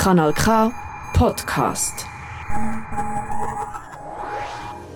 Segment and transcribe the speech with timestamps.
[0.00, 0.72] Kanal K
[1.12, 2.06] Podcast.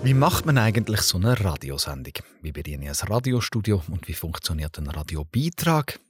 [0.02, 2.14] Wie macht man eigentlich so eine Radiosendung?
[2.40, 6.00] Wie bediene ich ein Radiostudio und wie funktioniert ein Radiobeitrag?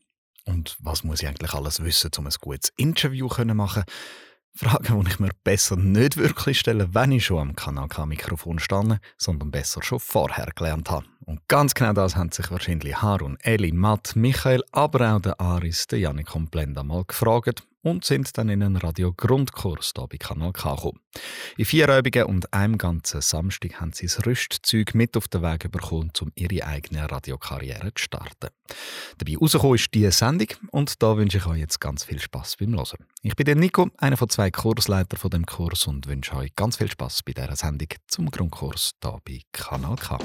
[0.44, 3.82] Und was muss ich eigentlich alles wissen, um ein gutes Interview zu machen?
[4.54, 9.00] Fragen, die ich mir besser nicht wirklich stelle, wenn ich schon am Kanal K-Mikrofon stehe,
[9.18, 11.06] sondern besser schon vorher gelernt habe.
[11.24, 15.88] Und ganz genau das haben sich wahrscheinlich Harun, Eli, Matt, Michael, aber auch der Aris,
[15.88, 20.52] der Janik und Blenda mal gefragt und sind dann in einen Radio-Grundkurs hier bei Kanal
[20.52, 21.00] K gekommen.
[21.56, 25.70] In vier Übungen und einem ganzen Samstag haben sie das Rüstzeug mit auf den Weg
[25.70, 28.48] bekommen, um ihre eigene Radiokarriere zu starten.
[29.18, 32.74] Dabei rausgekommen ist diese Sendung und da wünsche ich euch jetzt ganz viel Spaß beim
[32.74, 33.06] Hören.
[33.22, 36.78] Ich bin der Nico, einer von zwei Kursleiter von dem Kurs und wünsche euch ganz
[36.78, 40.18] viel Spaß bei dieser Sendung zum Grundkurs hier bei Kanal K.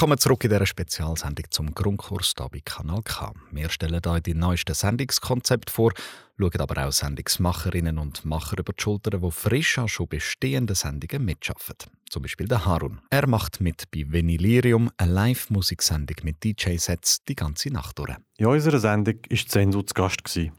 [0.00, 3.34] Willkommen zurück in dieser Spezialsendung zum Grundkurs hier bei Kanal K.
[3.50, 5.92] Wir stellen euch die neuesten Sendungskonzepte vor,
[6.38, 11.26] schauen aber auch Sendungsmacherinnen und Macher über die Schultern, die frisch an schon bestehenden Sendungen
[11.26, 11.90] mitarbeiten.
[12.08, 13.02] Zum Beispiel der Harun.
[13.10, 18.16] Er macht mit bei Venilirium eine Live-Musiksendung mit DJ-Sets die ganze Nacht durch.
[18.38, 20.26] In unserer Sendung war Zensu zu Gast.
[20.26, 20.50] Sie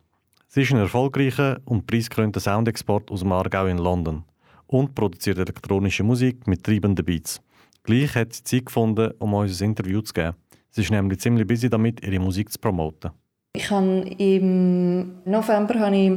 [0.53, 4.24] ist ein erfolgreicher und preisgekrönter Soundexport aus dem Aargau in London
[4.68, 7.41] und produziert elektronische Musik mit treibenden Beats.
[7.84, 10.36] Gleich hat sie Zeit gefunden, um uns ein Interview zu geben.
[10.69, 13.12] Sie ist nämlich ziemlich busy damit, ihre Musik zu promoten.
[13.53, 16.12] Ich habe im November habe ich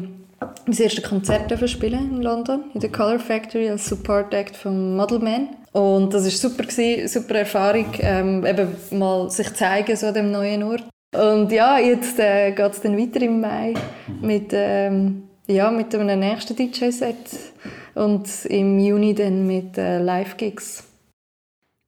[0.67, 5.49] mein erstes Konzert spielen in London, in der Color Factory als Support Act von Modelman.
[5.73, 6.65] Und das war super,
[7.09, 10.85] super Erfahrung, ähm, eben mal sich zeigen so dem neuen Ort.
[11.15, 13.75] Und ja, jetzt äh, geht es dann weiter im Mai
[14.21, 17.17] mit, ähm, ja, mit einem nächsten DJ-Set
[17.95, 20.94] und im Juni dann mit äh, Live-Gigs.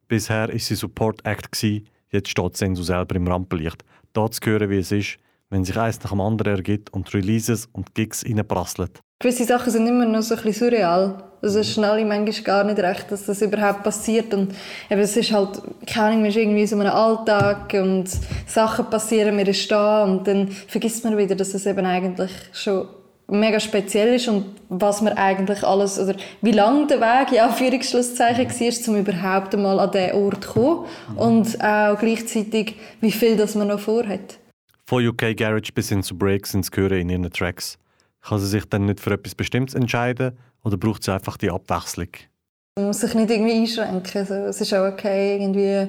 [0.09, 1.63] Bisher war sie Support Act,
[2.11, 3.85] jetzt steht Sensu selber im Rampenlicht.
[4.13, 5.19] Da zu hören, wie es ist,
[5.51, 8.91] wenn sich eins nach dem anderen ergibt und Releases und Gigs reinprasseln.
[9.19, 11.25] Gewisse Sachen sind immer noch so ein bisschen surreal.
[11.43, 14.33] Also es schnell manchmal gar nicht recht, dass das überhaupt passiert.
[14.33, 14.55] Und
[14.91, 18.09] eben, es ist halt, keine Ahnung, ist irgendwie so einem Alltag und
[18.47, 22.89] Sachen passieren, wir stehen und dann vergisst man wieder, dass es eben eigentlich schon
[23.29, 28.49] mega speziell ist und was man eigentlich alles, oder wie lang der Weg, ja, Führungsschlusszeichen
[28.49, 30.87] war, um überhaupt einmal an diesen Ort zu kommen
[31.17, 34.39] und auch gleichzeitig, wie viel das man noch vorhat.
[34.87, 37.79] Von UK Garage bis hin zu Breaks ins Hören in ihren Tracks.
[38.21, 42.09] Kann sie sich dann nicht für etwas Bestimmtes entscheiden oder braucht sie einfach die Abwechslung?
[42.77, 44.21] Man muss sich nicht irgendwie einschränken.
[44.21, 45.89] Also, es ist auch okay, irgendwie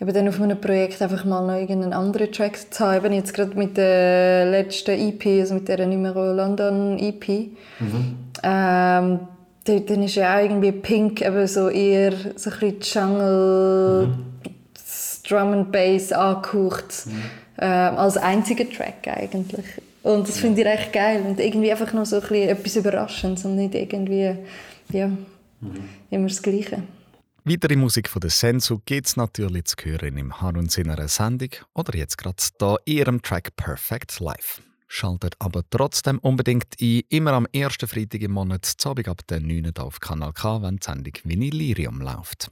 [0.00, 3.12] eben dann auf einem Projekt einfach mal noch irgendeinen anderen Track zu haben.
[3.12, 7.28] Jetzt gerade mit der letzten EP, also mit der Numero London EP.
[7.28, 8.16] Mhm.
[8.42, 9.20] Ähm,
[9.64, 14.24] dann ist ja auch irgendwie Pink eben so eher so ein bisschen Jungle, mhm.
[15.28, 17.06] Drum and Bass angehaucht.
[17.06, 17.22] Mhm.
[17.62, 19.66] Ähm, als einziger Track eigentlich.
[20.02, 21.22] Und das finde ich echt geil.
[21.28, 24.34] Und irgendwie einfach noch so ein bisschen etwas Überraschendes und nicht irgendwie,
[24.92, 25.18] ja, mhm.
[26.10, 26.78] immer das Gleiche.
[27.42, 32.18] Weitere Musik von der Sensu es natürlich zu hören im Harun seiner Sendung oder jetzt
[32.18, 34.60] gerade hier in ihrem Track Perfect Life.
[34.88, 39.40] Schaltet aber trotzdem unbedingt ein, immer am ersten Freitag im Monat, zu Abend ab der
[39.40, 39.72] 9.
[39.78, 42.50] auf Kanal K, wenn die Sendung Vinylirium läuft.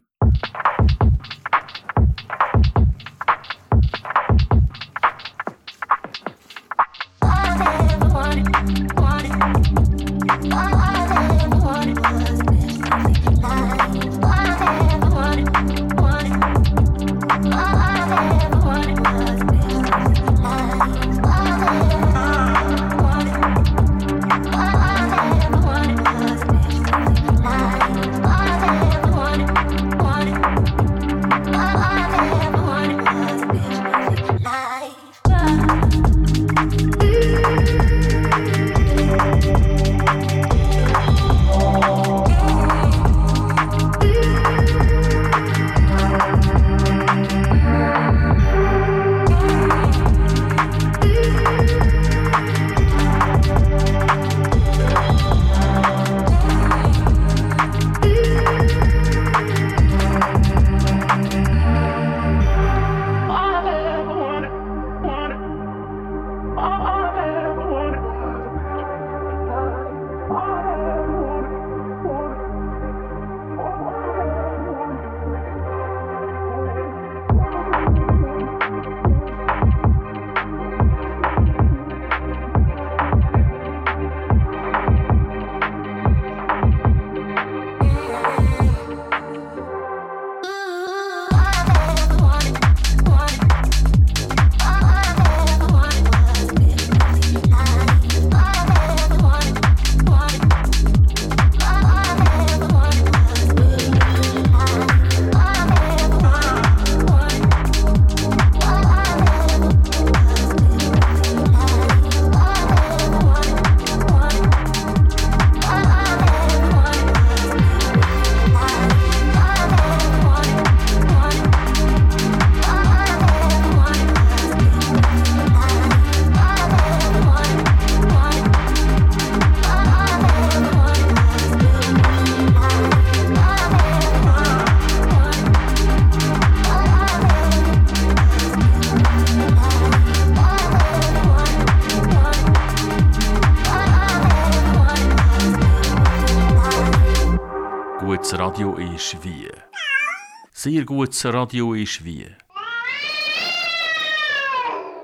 [150.78, 152.24] Sehr gutes Radio ist wie.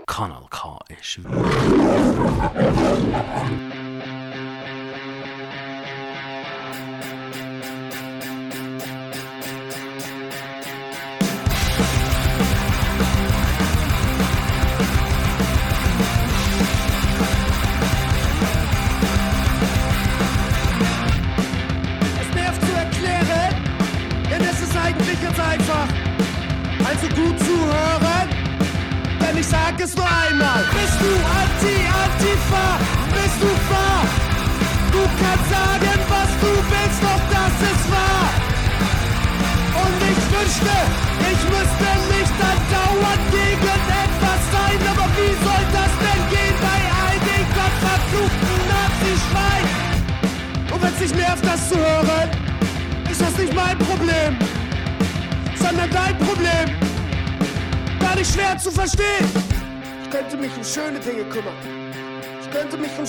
[0.06, 1.29] Kanal K ist wie.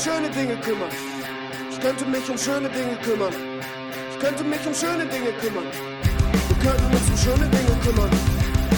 [0.06, 0.56] Schöne Dinge
[3.02, 3.32] kümmern.
[4.12, 5.66] Ich könnte mich um schöne Dinge kümmern.
[6.50, 8.12] Wir könnten uns um schöne Dinge kümmern.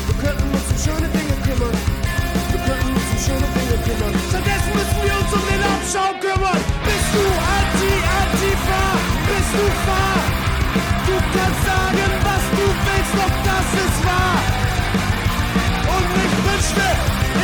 [0.07, 1.75] Wir könnten uns um schöne Dinge kümmern.
[2.47, 4.13] Wir könnten uns um schöne Dinge kümmern.
[4.29, 6.61] Stattdessen müssen wir uns um den Abschau kümmern.
[6.85, 7.23] Bist du
[7.57, 8.83] anti, antifa?
[9.27, 10.36] Bist du fahr?
[11.07, 14.39] Du kannst sagen, was du willst, doch das ist wahr.
[15.95, 16.87] Und ich wünschte,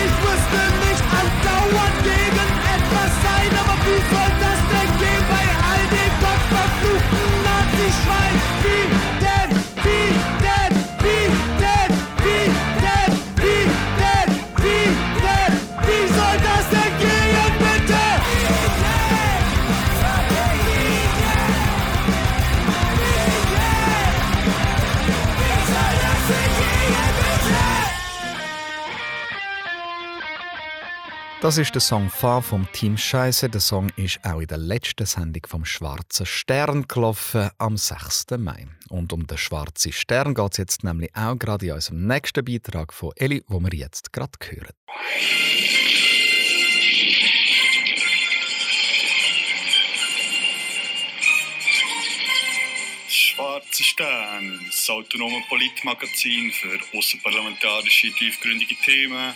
[0.04, 5.84] ich müsste nicht andauernd gegen etwas sein, aber wie soll das denn gehen bei all
[5.96, 6.14] dem
[6.54, 8.43] verfluchten Nazi-Schwein.
[31.44, 33.50] Das ist der Song «Fahr» vom Team Scheiße.
[33.50, 38.28] Der Song ist auch in der letzten Sendung vom Schwarzen Stern gelaufen, am 6.
[38.38, 38.66] Mai.
[38.88, 42.94] Und um den Schwarzen Stern geht es jetzt nämlich auch gerade in unserem nächsten Beitrag
[42.94, 44.72] von Eli, wo wir jetzt gerade hören.
[53.82, 59.34] Stern, das autonome Politmagazin für außerparlamentarische tiefgründige Themen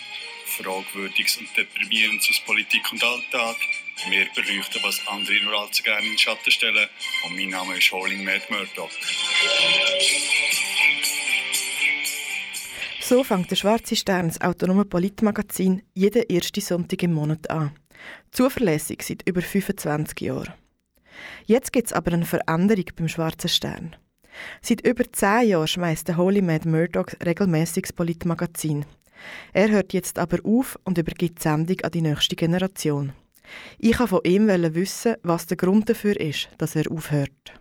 [0.48, 3.56] Fragwürdiges und Deprimierendes aus Politik und Alltag.
[4.10, 6.88] Wir beleuchten, was andere nur allzu gerne in den Schatten stellen.
[7.26, 8.92] Und mein Name ist Holding Matt Murdoch.
[13.02, 17.72] So fängt der Schwarze Stern, das autonome Politmagazin, jeden ersten Sonntag im Monat an.
[18.32, 20.54] Zuverlässig seit über 25 Jahren.
[21.46, 23.96] Jetzt gibt es aber eine Veränderung beim Schwarzen Stern.
[24.62, 28.86] Seit über 10 Jahren schmeißt der Holy Mad Murdoch regelmäßig das Politmagazin.
[29.54, 33.14] Er hört jetzt aber auf und übergibt die Sendung an die nächste Generation.
[33.80, 37.60] Ich wollte von ihm wissen, was der Grund dafür ist, dass er aufhört.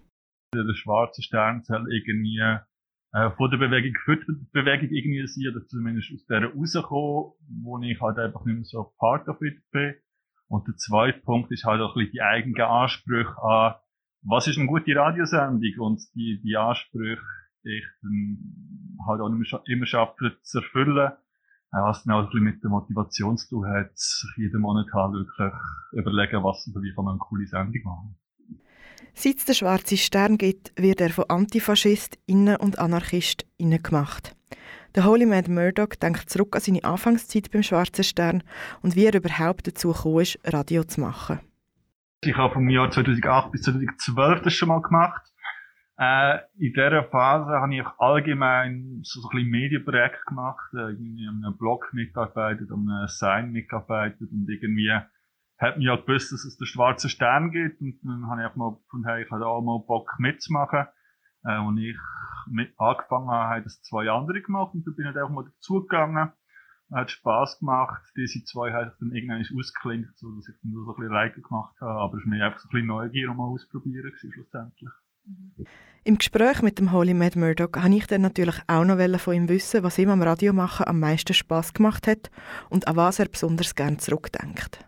[0.54, 5.66] Der schwarze Stern soll irgendwie äh, von der Bewegung für die Bewegung irgendwie sein, oder
[5.66, 9.94] zumindest aus der rauskommen, wo ich halt einfach nicht mehr so part of it bin.
[10.48, 13.74] Und der zweite Punkt ist halt auch ein bisschen die eigenen Ansprüche an,
[14.28, 17.20] was ist eine gute Radiosendung und die, die Ansprüche,
[17.64, 18.38] die ich dann
[19.06, 21.12] halt auch immer, immer schaffe zu erfüllen
[21.72, 23.92] was dann auch ein bisschen mit der Motivation zu tun hat,
[24.36, 25.52] jeden Monat halt wirklich
[25.92, 28.16] überlegen, was oder wie kann man eine coole Sendung machen.
[29.14, 34.36] Seit es den Schwarzen Stern gibt, wird er von Antifaschistinnen und Anarchistinnen gemacht.
[34.94, 38.42] Der Holy Mad Murdoch denkt zurück an seine Anfangszeit beim Schwarzen Stern
[38.82, 41.40] und wie er überhaupt dazu gekommen ist, Radio zu machen.
[42.26, 45.22] Ich habe vom Jahr 2008 bis 2012 das schon mal gemacht.
[45.96, 51.28] Äh, in dieser Phase habe ich allgemein so, so ein bisschen Medienprojekte gemacht, äh, irgendwie
[51.28, 54.90] an einem Blog mitgearbeitet, an einem Sign mitgearbeitet und irgendwie
[55.58, 58.56] hat mir ja gewusst, dass es den schwarzen Stern gibt und dann habe ich auch
[58.56, 60.86] mal gefunden, hey, ich habe auch mal Bock mitzumachen.
[61.44, 61.96] Äh, und ich
[62.50, 65.44] mit angefangen habe, haben das zwei andere gemacht und dann bin ich halt auch mal
[65.44, 66.32] dazugegangen.
[66.92, 68.02] Hat Spass gemacht.
[68.16, 71.40] Diese zwei haben sich dann irgendwann ausgeklinkt, so dass ich dann so ein bisschen Reike
[71.40, 72.00] gemacht habe.
[72.00, 74.90] Aber es war mir einfach so ein bisschen Neugier, um mal ausprobieren, schlussendlich.
[76.04, 79.48] Im Gespräch mit dem Holy Mad Murdoch habe ich dann natürlich auch noch von ihm
[79.48, 82.30] wissen, was ihm am Radio machen am meisten Spaß gemacht hat
[82.70, 84.86] und an was er besonders gerne zurückdenkt.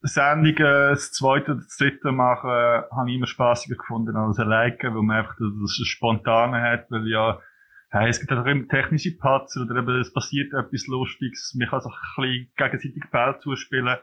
[0.00, 5.02] Sendungen, das zweite oder das dritte machen, habe ich immer spaßiger gefunden als alleine, weil
[5.02, 7.38] man einfach das Spontane hat, weil ja,
[7.98, 11.80] hey, es gibt auch immer technische Patzer oder eben es passiert etwas Lustiges, man kann
[11.80, 13.96] sich ein bisschen gegenseitig Ball zuspielen.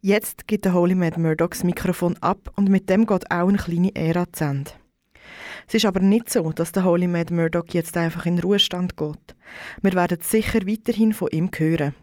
[0.00, 3.58] Jetzt gibt der Holy Mad Murdoch das Mikrofon ab und mit dem geht auch eine
[3.58, 4.70] kleine Ära zu Ende.
[5.66, 9.34] Es ist aber nicht so, dass der Holy Mad Murdoch jetzt einfach in Ruhestand geht.
[9.80, 11.94] Wir werden sicher weiterhin von ihm hören.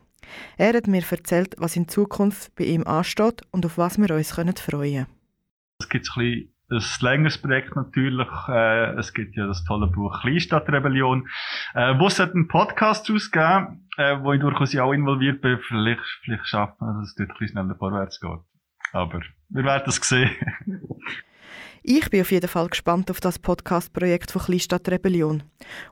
[0.57, 4.31] Er hat mir erzählt, was in Zukunft bei ihm ansteht und auf was wir uns
[4.31, 5.05] freuen können.
[5.79, 8.27] Es gibt ein bisschen ein längeres Projekt natürlich.
[8.47, 11.27] Äh, es gibt ja das tolle Buch Kleinstadtrebellion,
[11.73, 15.59] äh, wo es hat einen Podcast rausgegeben, äh, wo ich durchaus auch involviert bin.
[15.59, 18.39] Vielleicht, vielleicht schaffen wir, dass es dort ein bisschen schneller vorwärts geht.
[18.93, 20.31] Aber wir werden es sehen.
[21.83, 25.41] Ich bin auf jeden Fall gespannt auf das Podcast-Projekt von Kleinstadtrebellion.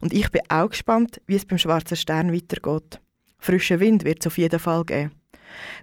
[0.02, 3.02] Und ich bin auch gespannt, wie es beim Schwarzen Stern weitergeht.
[3.40, 5.19] Frischen Wind wird es auf jeden Fall geben.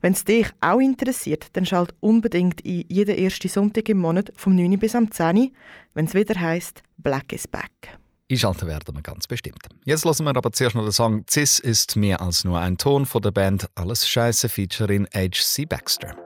[0.01, 4.55] Wenn es dich auch interessiert, dann schalt unbedingt in jeden ersten Sonntag im Monat vom
[4.55, 5.53] 9 bis am 10
[5.95, 7.99] wenn es wieder heißt Black is Back.
[8.31, 9.69] Einschalten werden wir ganz bestimmt.
[9.85, 13.07] Jetzt lassen wir aber zuerst noch den Song Cis ist mehr als nur ein Ton
[13.07, 15.65] von der Band Alles Scheiße featuring H.C.
[15.65, 16.26] Baxter.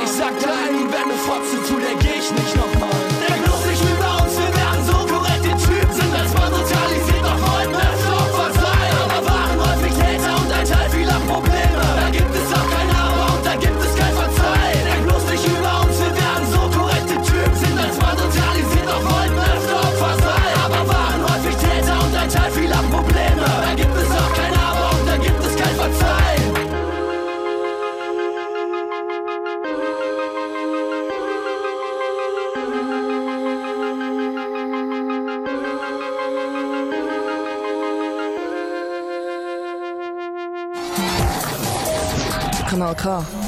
[0.00, 0.39] Bei
[43.00, 43.39] Kanal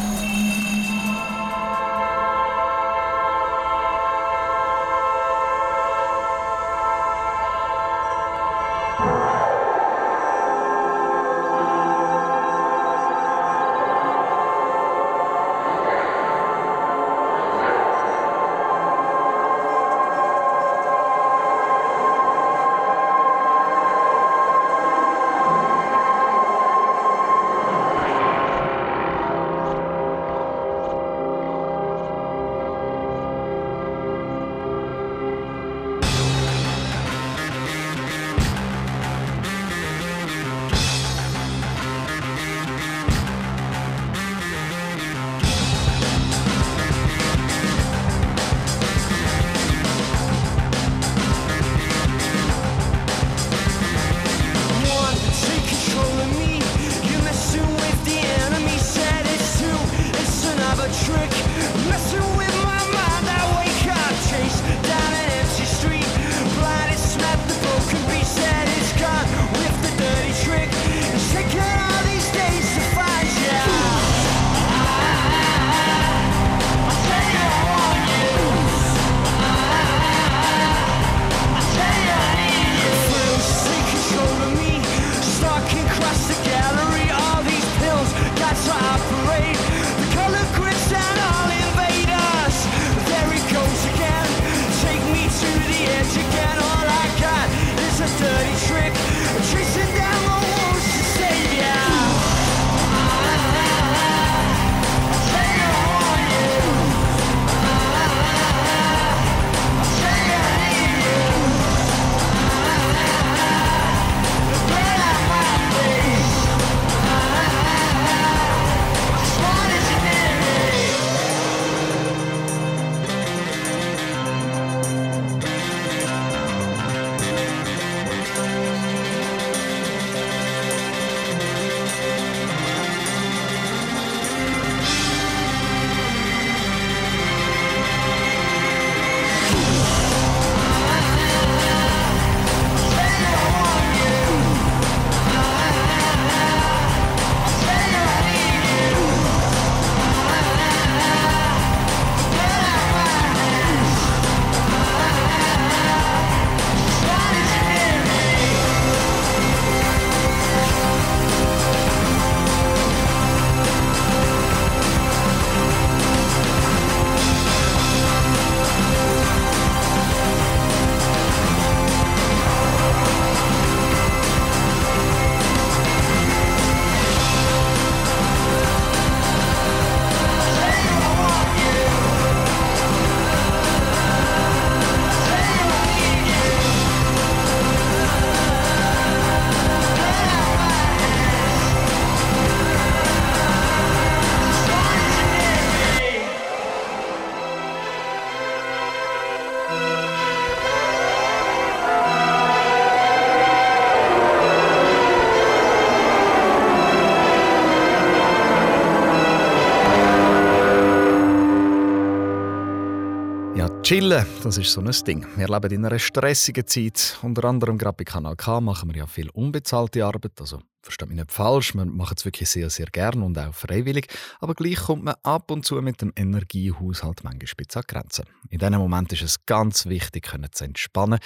[213.92, 215.26] Chillen, das ist so ein Ding.
[215.36, 217.18] Wir leben in einer stressigen Zeit.
[217.20, 220.40] Unter anderem gerade bei Kanal K machen wir ja viel unbezahlte Arbeit.
[220.40, 224.06] Also versteht mich nicht falsch, wir machen es wirklich sehr, sehr gern und auch freiwillig.
[224.40, 228.24] Aber gleich kommt man ab und zu mit dem Energiehaushalt manchmal spitz an Grenzen.
[228.48, 231.18] In diesem Moment ist es ganz wichtig, können zu entspannen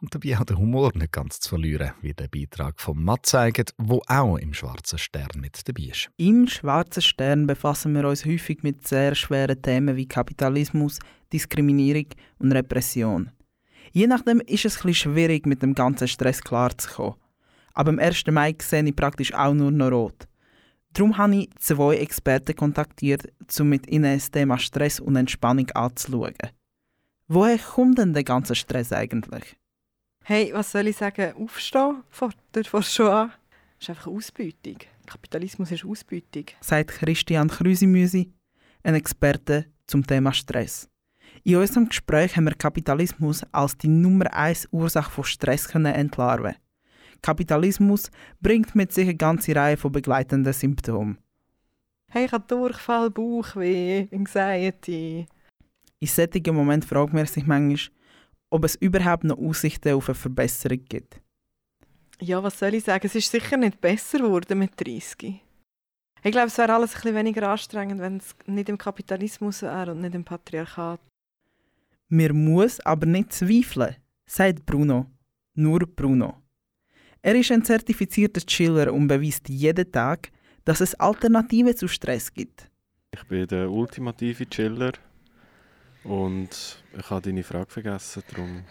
[0.00, 3.74] und dabei auch den Humor nicht ganz zu verlieren, wie der Beitrag von Matt zeigt,
[3.78, 6.10] wo auch im Schwarzen Stern mit dabei ist.
[6.16, 10.98] Im Schwarzen Stern befassen wir uns häufig mit sehr schweren Themen wie Kapitalismus,
[11.32, 12.06] Diskriminierung
[12.38, 13.30] und Repression.
[13.92, 17.14] Je nachdem ist es etwas schwierig, mit dem ganzen Stress klarzukommen.
[17.74, 18.24] Aber am 1.
[18.30, 20.28] Mai sehe ich praktisch auch nur noch rot.
[20.92, 23.26] Darum habe ich zwei Experten kontaktiert,
[23.58, 26.34] um mit ihnen das Thema Stress und Entspannung anzuschauen.
[27.26, 29.56] Woher kommt denn der ganze Stress eigentlich?
[30.26, 31.34] Hey, was soll ich sagen?
[31.36, 33.32] Aufstehen vor der vor schon an?
[33.78, 34.78] Das ist einfach Ausbeutung.
[35.04, 36.46] Kapitalismus ist Ausbeutung.
[36.62, 38.32] Sagt Christian Krüsimüsi,
[38.82, 40.88] ein Experte zum Thema Stress.
[41.42, 46.56] In unserem Gespräch haben wir Kapitalismus als die Nummer 1 Ursache von Stress entlarven.
[47.20, 48.10] Kapitalismus
[48.40, 51.18] bringt mit sich eine ganze Reihe von begleitenden Symptomen.
[52.08, 55.26] Hey, ich habe Durchfall, Bauchweh, Anxiety.
[56.00, 57.92] In solchen Momenten fragt man sich manchmal,
[58.54, 61.20] ob es überhaupt noch Aussichten auf eine Verbesserung gibt.
[62.20, 63.04] Ja, was soll ich sagen?
[63.04, 65.42] Es ist sicher nicht besser geworden mit 30.
[66.22, 69.90] Ich glaube, es wäre alles ein bisschen weniger anstrengend, wenn es nicht im Kapitalismus wäre
[69.90, 71.00] und nicht im Patriarchat.
[72.08, 75.06] Mir muss aber nicht zweifeln, sagt Bruno.
[75.56, 76.40] Nur Bruno.
[77.22, 80.30] Er ist ein zertifizierter Chiller und beweist jeden Tag,
[80.64, 82.70] dass es Alternativen zu Stress gibt.
[83.12, 84.92] Ich bin der ultimative Chiller
[86.04, 88.22] und ich habe deine Frage vergessen.
[88.30, 88.64] Darum.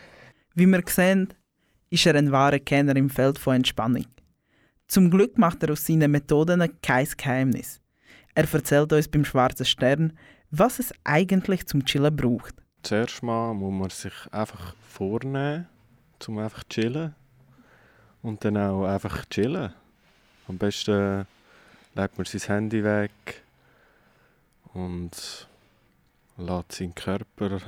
[0.55, 1.33] Wie wir sehen,
[1.89, 4.05] ist er ein wahrer Kenner im Feld von Entspannung.
[4.87, 7.81] Zum Glück macht er aus seinen Methoden kein Geheimnis.
[8.35, 10.17] Er erzählt uns beim Schwarzen Stern,
[10.51, 12.55] was es eigentlich zum Chillen braucht.
[12.83, 15.67] Zuerst mal muss man sich einfach vornehmen,
[16.27, 17.15] um einfach zu chillen.
[18.21, 19.73] Und dann auch einfach chillen.
[20.47, 21.25] Am besten
[21.95, 23.11] legt man sein Handy weg
[24.73, 25.47] und
[26.37, 27.59] lässt seinen Körper.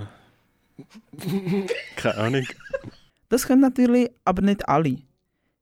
[1.96, 2.48] Keine Ahnung.
[3.30, 4.98] Das können natürlich aber nicht alle.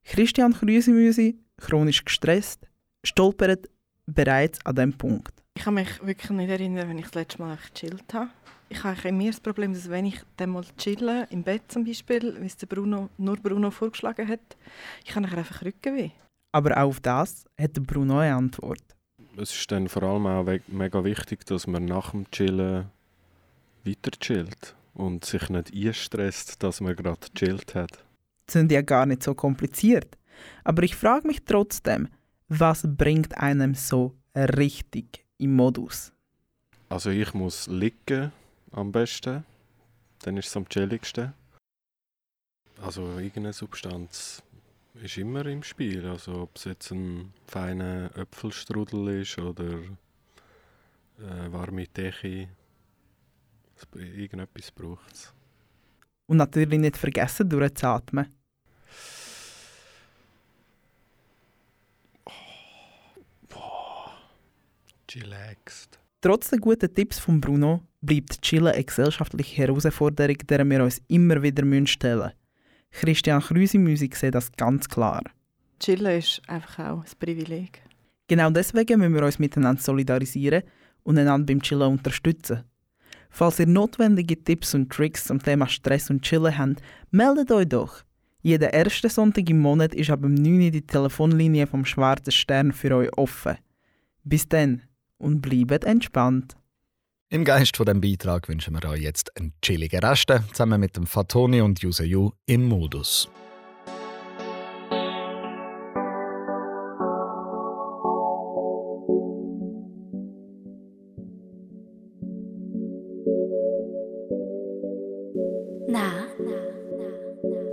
[0.04, 2.68] Christian Krüsimüsi, chronisch gestresst,
[3.04, 3.70] stolpert
[4.06, 5.34] bereits an diesem Punkt.
[5.56, 8.30] Ich kann mich wirklich nicht erinnern, wenn ich das letzte Mal gechillt habe.
[8.70, 12.36] Ich habe immer das Problem, dass wenn ich dann mal chille, im Bett zum Beispiel,
[12.42, 14.58] wie es der Bruno, nur Bruno vorgeschlagen hat,
[15.06, 16.10] ich habe einfach Rückenweh.
[16.52, 18.84] Aber auch auf das hat der Bruno eine Antwort.
[19.36, 22.92] Es ist dann vor allem auch mega wichtig, dass man nach dem Chillen
[23.84, 28.04] weiter chillt und sich nicht einstresst, dass man gerade chillt hat.
[28.46, 30.18] Das sind ja gar nicht so kompliziert.
[30.64, 32.10] Aber ich frage mich trotzdem,
[32.48, 36.12] was bringt einem so richtig im Modus?
[36.90, 38.32] Also ich muss liegen
[38.72, 39.44] am besten,
[40.20, 41.34] dann ist es am chilligsten.
[42.82, 44.44] Also irgendeine Substanz
[45.02, 46.06] ist immer im Spiel.
[46.06, 49.74] Also ob es jetzt ein feiner Äpfelstrudel ist oder
[51.20, 52.50] äh, warme Teche,
[53.96, 55.34] irgendetwas braucht es.
[56.28, 58.28] Und natürlich nicht vergessen, durchzuatmen.
[62.26, 62.32] Oh,
[63.50, 64.12] boah,
[65.08, 66.00] chillaxed.
[66.22, 71.42] Trotz der guten Tipps von Bruno bleibt Chillen eine gesellschaftliche Herausforderung, der wir uns immer
[71.44, 72.43] wieder stellen müssen.
[72.94, 75.24] Christian Krüsi Musik sieht das ganz klar.
[75.80, 77.82] Chillen ist einfach auch ein Privileg.
[78.28, 80.64] Genau deswegen müssen wir uns miteinander solidarisieren
[81.04, 82.64] und einander beim Chillen unterstützen.
[83.30, 88.04] Falls ihr notwendige Tipps und Tricks zum Thema Stress und Chillen habt, meldet euch doch.
[88.42, 92.72] Jeden ersten Sonntag im Monat ist ab dem 9 Uhr die Telefonlinie vom Schwarzen Stern
[92.72, 93.58] für euch offen.
[94.24, 94.84] Bis dann
[95.18, 96.56] und bleibt entspannt.
[97.34, 101.08] Im Geist von dem Beitrag wünschen wir euch jetzt einen chilligen Rest zusammen mit dem
[101.08, 103.28] Fatoni und Yuseyu im Modus.
[115.88, 116.12] Na,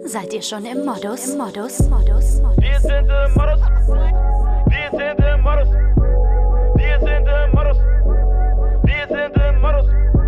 [0.07, 1.33] seid ihr schon im Modus?
[1.33, 1.81] Im Modus?
[1.81, 2.41] Modus?
[2.41, 2.63] Modus?
[2.63, 3.61] Wir sind im Modus.
[4.71, 5.69] Wir sind im Modus.
[6.77, 8.10] Wir sind im Modus.
[9.11, 10.20] Transcendent models.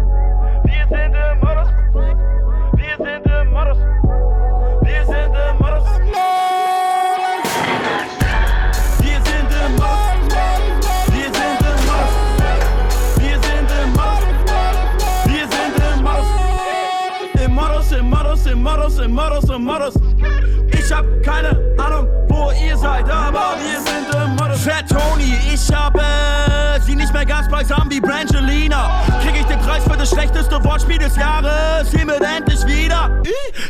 [27.71, 29.03] Haben wie Brangelina.
[29.23, 31.89] Krieg ich den Preis für das schlechteste Wortspiel des Jahres.
[31.91, 33.23] Hiermit endlich wieder.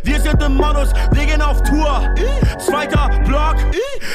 [0.02, 2.02] Wir sind im Modus, wir gehen auf Tour.
[2.58, 3.56] Zweiter Block.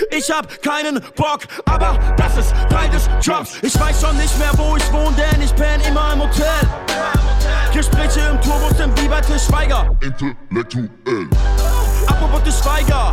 [0.09, 3.59] Ich hab keinen Bock, aber das ist Teil des Jobs.
[3.61, 6.45] Ich weiß schon nicht mehr, wo ich wohne, denn ich penn immer im Hotel.
[7.73, 9.95] Gespräche im Tourbus im Biber Til Schweiger.
[10.01, 11.29] Intellektuell.
[12.07, 13.11] Apropos Til Schweiger.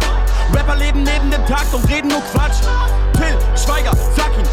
[0.54, 2.60] Rapper leben neben dem Takt und reden nur Quatsch.
[3.14, 4.46] Till Schweiger, sag ihm,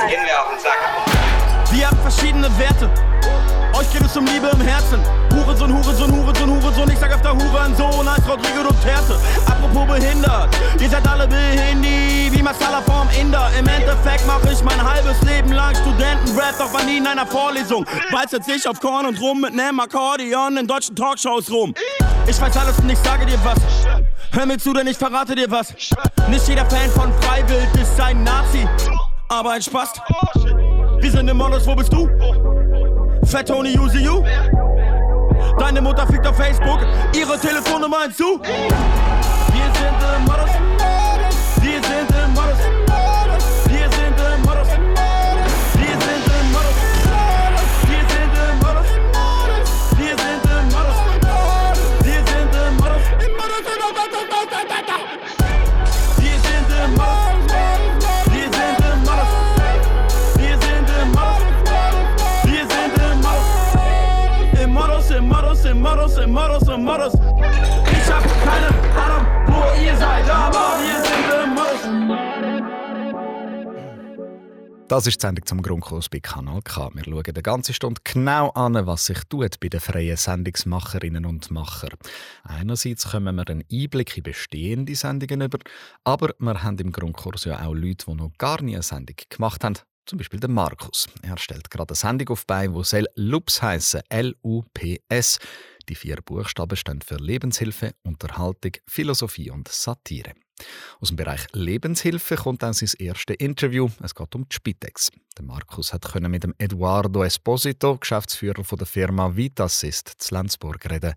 [0.00, 0.16] hältst.
[0.16, 1.72] Gehen wir auf den Sack.
[1.72, 2.90] Wir haben verschiedene Werte.
[3.78, 5.00] Euch geht es um Liebe im Herzen.
[5.32, 6.90] Hurensohn, Hurensohn, Hurensohn, Hurensohn.
[6.90, 9.18] Ich sag öfter Hurensohn als Rodrigo Duterte.
[9.46, 10.48] Apropos behindert.
[10.80, 13.50] Ihr seid alle behindi, wie Masala vorm Inder.
[13.58, 17.84] Im Endeffekt mach ich mein halbes Leben lang Studentenrap, doch war nie in einer Vorlesung.
[18.10, 21.74] Bald setz ich auf Korn und rum mit nem Akkordeon in deutschen Talkshows rum.
[22.26, 23.58] Ich weiß alles und ich sage dir was.
[24.32, 25.74] Hör mir zu, denn ich verrate dir was.
[26.28, 28.66] Nicht jeder Fan von Freiwild ist ein Nazi,
[29.28, 30.00] aber ein Spast.
[31.00, 32.08] Wir sind im Modus, wo bist du?
[33.24, 34.22] Fat Tony use you?
[35.58, 36.80] Deine Mutter fickt auf Facebook,
[37.14, 38.40] ihre Telefonnummer hinzu.
[38.42, 40.45] Wir sind im Modus.
[74.88, 76.90] Das ist die Sendung zum Grundkurs bei Kanal K.
[76.94, 81.50] Wir schauen die ganze Stunde genau an, was sich tut bei den freien Sendungsmacherinnen und
[81.50, 81.88] Macher.
[82.44, 85.58] Einerseits kommen wir einen Einblick in bestehende Sendungen über,
[86.04, 89.64] aber wir haben im Grundkurs ja auch Leute, die noch gar nie eine Sendung gemacht
[89.64, 89.74] haben.
[90.06, 91.08] Zum Beispiel der Markus.
[91.20, 94.02] Er stellt gerade eine Sendung auf bei, die soll LUPS heissen.
[94.08, 95.40] L-U-P-S.
[95.88, 100.34] Die vier Buchstaben stehen für Lebenshilfe, Unterhaltung, Philosophie und Satire.
[101.00, 103.88] Aus dem Bereich Lebenshilfe kommt dann sein erstes Interview.
[104.02, 105.10] Es geht um die Spitex.
[105.36, 110.90] Der Markus hat können mit dem Eduardo Esposito, Geschäftsführer von der Firma Vitassist zu Lenzburg,
[110.90, 111.14] reden.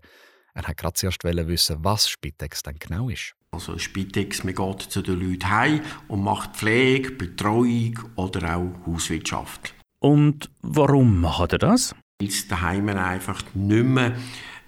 [0.54, 3.34] Er hat gerade zuerst wissen, was Spitex denn genau ist.
[3.52, 9.74] Also Spitex, man geht zu den Leuten heim und macht Pflege, Betreuung oder auch Hauswirtschaft.
[10.00, 11.94] Und warum macht er das?
[12.20, 14.16] Weil es daheim einfach nicht mehr,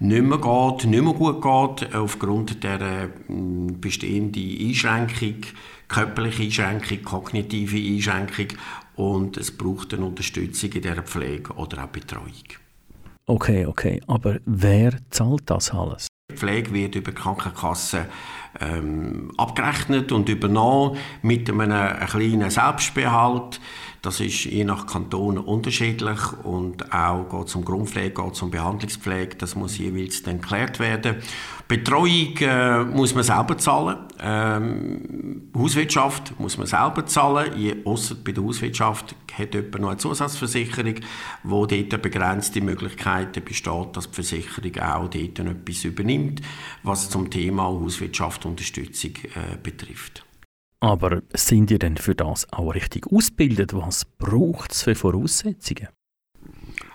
[0.03, 5.41] nicht mehr geht, nicht mehr gut geht, aufgrund der mm, bestehenden Einschränkung,
[5.87, 8.57] körperliche Einschränkung, kognitive Einschränkung
[8.95, 12.43] und es braucht eine Unterstützung in dieser Pflege oder auch Betreuung.
[13.25, 16.07] Okay, okay, aber wer zahlt das alles?
[16.29, 18.07] Die Pflege wird über die Krankenkasse
[18.59, 23.61] ähm, abgerechnet und übernommen mit einem, einem kleinen Selbstbehalt.
[24.03, 28.51] Das ist je nach Kanton unterschiedlich und auch geht es um Grundpflege, geht es um
[28.51, 29.37] Behandlungspflege.
[29.37, 31.15] Das muss jeweils dann geklärt werden.
[31.69, 33.95] Betreuung äh, muss man selber zahlen.
[34.19, 37.57] Ähm, Hauswirtschaft muss man selber zahlen.
[37.57, 40.95] Je, ausser bei der Hauswirtschaft hat jemand noch eine Zusatzversicherung,
[41.43, 46.41] wo dort begrenzte Möglichkeiten besteht, dass die Versicherung auch dort etwas übernimmt,
[46.83, 50.25] was zum Thema Hauswirtschaft Unterstützung äh, betrifft.
[50.83, 53.73] Aber sind ihr denn für das auch richtig ausgebildet?
[53.73, 55.87] Was braucht es für Voraussetzungen?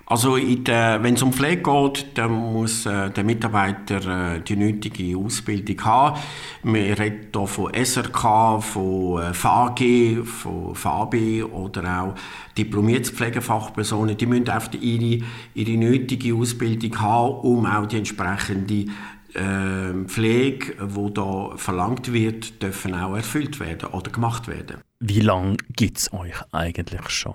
[0.05, 5.83] Also wenn es um Pflege geht, dann muss äh, der Mitarbeiter äh, die nötige Ausbildung
[5.87, 6.21] haben.
[6.65, 12.15] Wir reden hier von SRK, von äh, VAG, von VAB oder auch
[12.59, 14.19] diplomierte Pflegefachpersonen.
[14.19, 15.25] Die müssen einfach ihre,
[15.55, 18.85] ihre nötige Ausbildung haben, um auch die entsprechende
[19.33, 24.81] Pflege, die da verlangt wird, dürfen auch erfüllt werden oder gemacht werden.
[25.01, 27.35] Wie lange gibt es euch eigentlich schon?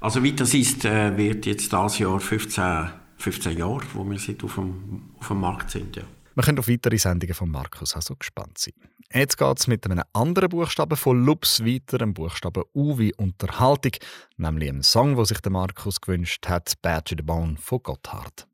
[0.00, 5.10] Also Vitasist äh, wird jetzt dieses Jahr 15, 15 Jahre, wo wir sind auf dem,
[5.18, 5.96] auf dem Markt sind.
[5.96, 6.02] Ja.
[6.34, 8.74] Wir können auf weitere Sendungen von Markus also gespannt sein.
[9.12, 13.92] Jetzt geht es mit einem anderen Buchstaben von Lups weiter, einem Buchstaben U wie Unterhaltung,
[14.36, 18.46] nämlich einem Song, wo sich der Markus gewünscht hat, Bad to the Bone von Gotthard.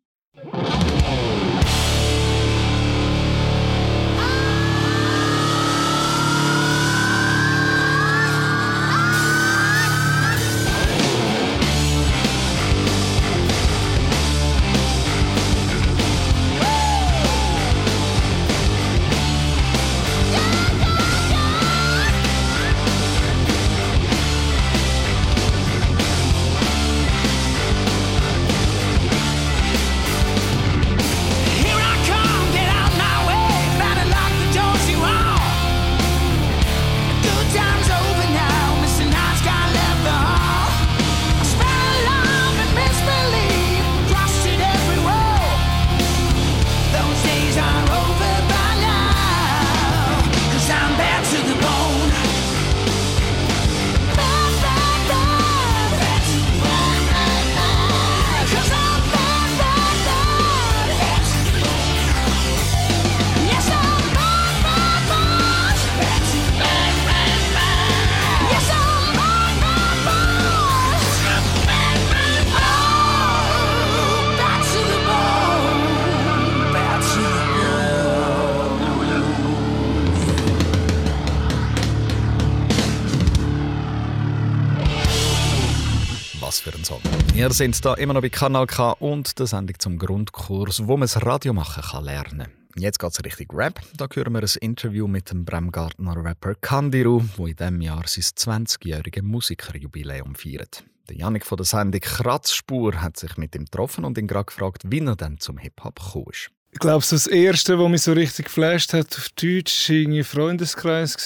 [87.46, 91.02] Wir sind da immer noch bei Kanal K und der Sendung zum Grundkurs, wo man
[91.02, 92.48] das Radio machen kann lernen.
[92.76, 93.80] Jetzt es richtig Rap.
[93.96, 98.66] Da hören wir ein Interview mit dem Bremgartner Rapper Kandiru, wo in diesem Jahr sein
[98.66, 100.82] 20-jähriges Musikerjubiläum feiert.
[101.08, 104.82] Der Janik von der Sendung Kratzspur hat sich mit ihm getroffen und ihn gerade gefragt,
[104.86, 106.50] wie er dann zum Hip-Hop gekommen ist.
[106.72, 111.16] Ich glaube, das erste, was mich so richtig geflasht hat auf Deutsch, war irgendwie Freundeskreis.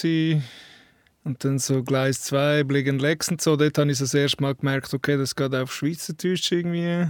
[1.22, 3.56] Und dann so Gleis 2, Blick Lex und so.
[3.56, 7.08] Dort habe ich das erste Mal gemerkt, okay, das geht auf Schweizerdeutsch irgendwie.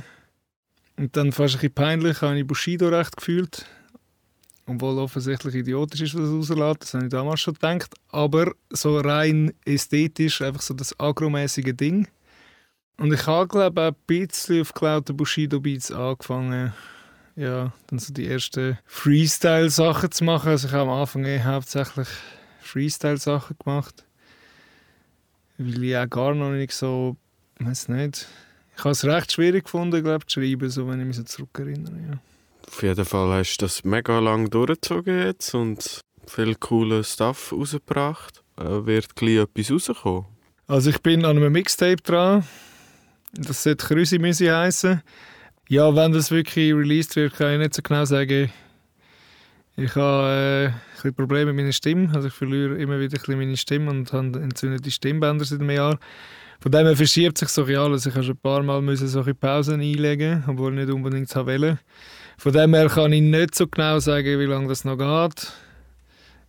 [0.97, 3.67] Und dann fast ein bisschen peinlich, habe ich Bushido recht gefühlt.
[4.67, 6.83] Obwohl offensichtlich idiotisch ist, was er rauslässt.
[6.83, 7.95] Das habe ich damals schon gedacht.
[8.09, 12.09] Aber so rein ästhetisch, einfach so das agromäßige Ding.
[12.99, 16.75] Und ich habe, glaube ich, auch ein bisschen auf geklauten Bushido-Beats angefangen.
[17.35, 20.51] Ja, dann so die ersten Freestyle-Sachen zu machen.
[20.51, 22.09] Also ich habe am Anfang eh hauptsächlich
[22.71, 24.05] Freestyle-Sachen gemacht.
[25.59, 27.17] Weil ich auch gar noch nicht so,
[27.59, 28.27] ich weiß nicht,
[28.77, 31.95] ich habe es recht schwierig gefunden, glaube zu schreiben, so, wenn ich mich so zurückerinnere.
[32.11, 32.19] Ja.
[32.67, 38.43] Auf jeden Fall hast du das mega lang durchgezogen jetzt und viel coolen Stuff rausgebracht.
[38.57, 40.27] Äh, wird gleich etwas rauskommen?
[40.67, 42.45] Also ich bin an einem Mixtape dran.
[43.33, 45.03] Das sollte Krüsi-Müsi heißen.
[45.69, 48.51] Ja, wenn das wirklich released wird, kann ich nicht so genau sagen.
[49.81, 52.15] Ich habe äh, ein Probleme mit meiner Stimme.
[52.15, 55.99] Also ich verliere immer wieder ein meine Stimme und habe entzündete Stimmbänder seit einem Jahr.
[56.61, 58.05] Von dem her verschiebt sich so alles.
[58.05, 61.79] Ich schon ein paar Mal müssen solche Pausen einlegen, obwohl ich nicht unbedingt wollte.
[62.37, 65.51] Von dem her kann ich nicht so genau sagen, wie lange das noch geht.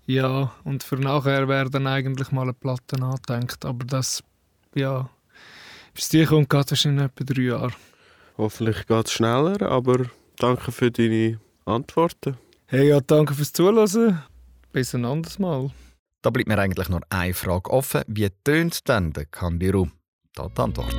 [0.07, 3.63] Ja, und für nachher wäre dann eigentlich mal eine Platte nachdenkt.
[3.63, 4.21] Aber das,
[4.75, 5.09] ja,
[5.93, 7.71] bis die kommt, geht wahrscheinlich etwa drei Jahre.
[8.37, 12.35] Hoffentlich geht es schneller, aber danke für deine Antworten.
[12.73, 14.21] Hey, ja, danke fürs Zuhören.
[14.71, 15.71] Bis ein anderes Mal.
[16.21, 18.03] Da bleibt mir eigentlich nur eine Frage offen.
[18.07, 19.89] Wie tönt denn der Kandiru?
[20.35, 20.95] Da die Antwort.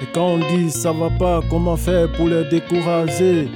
[0.00, 3.48] Et quand on dit ça va pas, comment faire pour les décourager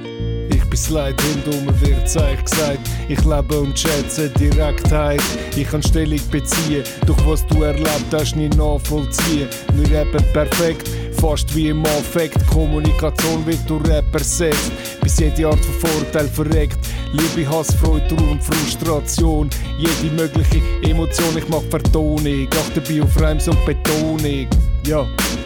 [0.50, 2.80] Ich bin Slide rundum wird Zeug gesagt.
[3.08, 5.22] Ich lebe und schätze Direktheit.
[5.56, 9.48] Ich kann Stellung beziehen, doch was du erlebt hast, nicht nachvollziehen.
[9.74, 10.88] Wir rappen perfekt,
[11.20, 12.46] fast wie im Affekt.
[12.48, 14.72] Kommunikation wird durch Rapper ersetzt,
[15.02, 16.78] bis jede Art von Vorteil verreckt.
[17.12, 19.50] Liebe, Hass, Freude, und Frustration.
[19.78, 22.48] Jede mögliche Emotion, ich mach Vertonung.
[22.50, 24.48] Achte dabei auf Reims und Betonung.
[24.86, 25.06] Ja.
[25.16, 25.43] Quand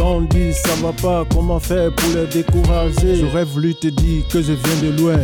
[0.00, 3.16] on dit ça va pas, comment faire pour les décourager?
[3.16, 5.20] J'aurais voulu te dire que je viens de loin.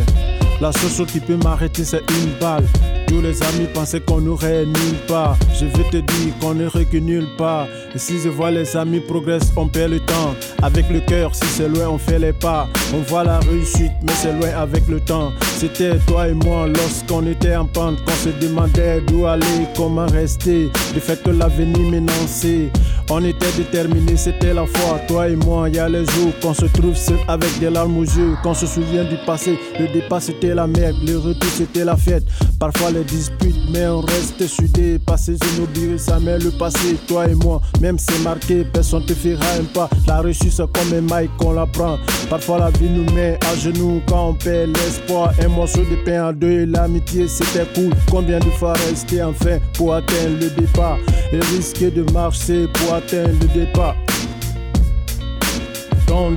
[0.59, 2.65] La seule chose qui peut m'arrêter, c'est une balle.
[3.07, 5.37] Tous les amis pensaient qu'on aurait nulle part.
[5.53, 7.67] Je vais te dire qu'on n'aurait que nulle part.
[7.95, 10.33] Et si je vois les amis progressent, on perd le temps.
[10.63, 12.67] Avec le cœur, si c'est loin, on fait les pas.
[12.93, 15.31] On voit la réussite, mais c'est loin avec le temps.
[15.57, 20.69] C'était toi et moi lorsqu'on était en pente, qu'on se demandait d'où aller, comment rester.
[20.93, 22.71] Le fait que l'avenir menacé.
[23.09, 25.69] On était déterminés, c'était la foi, toi et moi.
[25.69, 28.65] Y a les jours qu'on se trouve seul avec des larmes aux yeux, qu'on se
[28.65, 29.57] souvient du passé.
[29.79, 32.23] Le départ c'était la merde, le retour c'était la fête.
[32.59, 34.99] Parfois les disputes, mais on reste soudés.
[34.99, 37.61] Passé, je n'oublierai jamais le passé, toi et moi.
[37.79, 39.89] Même c'est marqué, personne te fera un pas.
[40.05, 41.97] La reçue c'est comme un maille qu'on la prend.
[42.29, 45.31] Parfois la vie nous met à genoux quand on perd l'espoir.
[45.41, 47.91] Un morceau de pain en deux, l'amitié c'était cool.
[48.11, 50.97] Combien de fois rester enfin pour atteindre le départ
[51.31, 53.95] et risquer de marcher pour atteindre le départ.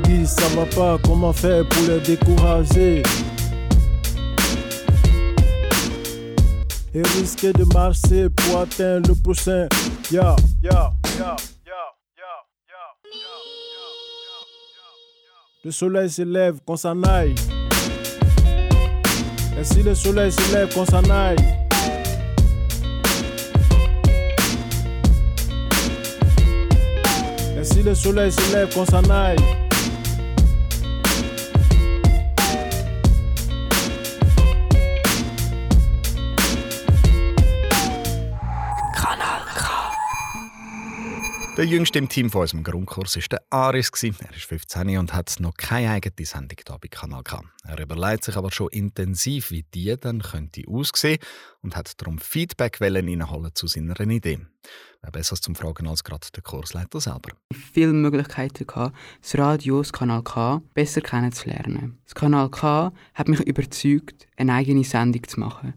[0.04, 3.02] Dit ça va pas, comment faire pour les décourager
[6.94, 9.68] Et risquer de marcher pour atteindre le prochain.
[10.10, 10.36] Ya.
[15.64, 17.34] Le soleil se lève, qu'on s'en aille.
[19.58, 21.59] Et si le soleil se lève, qu'on s'en aille.
[27.80, 29.59] Si le soleil se lève, qu'on s'en aille.
[41.60, 43.90] Der jüngste im Team von unserem Grundkurs war der Aris.
[44.02, 47.42] Er ist 15 und hat noch keine eigene Sendung hier bei Kanal K.
[47.64, 51.18] Er überlegt sich aber schon intensiv, wie die dann könnte aussehen
[51.60, 54.40] und hat darum Feedback reinholen zu seiner Idee.
[55.02, 57.32] Wer besser zum Fragen als gerade der Kursleiter selber.
[57.52, 61.98] viele Möglichkeiten das Radio, das Kanal K, besser kennenzulernen.
[62.04, 65.74] Das Kanal K hat mich überzeugt, eine eigene Sendung zu machen.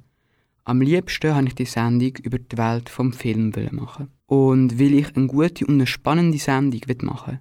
[0.66, 4.07] Am liebsten habe ich die Sendung über die Welt vom Film machen.
[4.28, 7.39] Und weil ich eine gute und eine spannende Sendung machen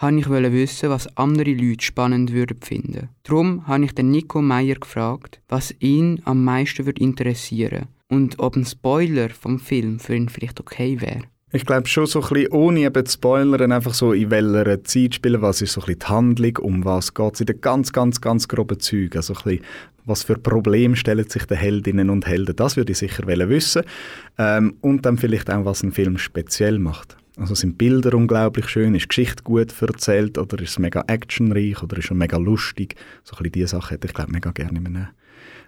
[0.00, 3.08] will, wollte ich wissen, was andere Leute spannend würden finden.
[3.22, 8.56] Darum habe ich den Nico Meyer gefragt, was ihn am meisten würde interessieren und ob
[8.56, 11.22] ein Spoiler vom Film für ihn vielleicht okay wäre.
[11.52, 15.16] Ich glaube schon so ein bisschen, ohne eben zu spoilern, einfach so in welcher Zeit
[15.16, 17.92] spielen, was ist so ein bisschen die Handlung, um was geht es in den ganz,
[17.92, 19.16] ganz, ganz groben Zügen.
[19.16, 19.64] Also ein bisschen,
[20.04, 23.82] was für Probleme stellen sich den Heldinnen und Helden, das würde ich sicher wissen.
[24.38, 27.16] Ähm, und dann vielleicht auch, was ein Film speziell macht.
[27.36, 31.82] Also sind Bilder unglaublich schön, ist die Geschichte gut erzählt oder ist es mega actionreich
[31.82, 32.94] oder ist es mega lustig.
[33.24, 35.08] So ein bisschen diese Sachen hätte ich glaube mega gerne in einem,